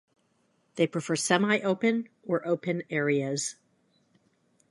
[0.77, 3.57] They prefer semi-open or open areas.